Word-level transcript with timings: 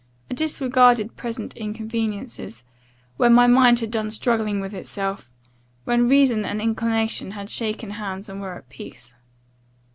I 0.31 0.33
disregarded 0.33 1.15
present 1.15 1.55
inconveniences, 1.55 2.63
when 3.17 3.33
my 3.35 3.45
mind 3.45 3.81
had 3.81 3.91
done 3.91 4.09
struggling 4.09 4.59
with 4.59 4.73
itself, 4.73 5.31
when 5.83 6.09
reason 6.09 6.43
and 6.43 6.59
inclination 6.59 7.33
had 7.33 7.51
shaken 7.51 7.91
hands 7.91 8.27
and 8.27 8.41
were 8.41 8.55
at 8.55 8.67
peace. 8.67 9.13